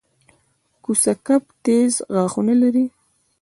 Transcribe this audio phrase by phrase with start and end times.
[0.83, 2.85] کوسه کب تېز غاښونه لري